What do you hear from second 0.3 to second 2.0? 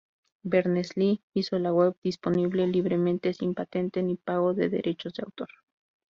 Berners-Lee hizo la Web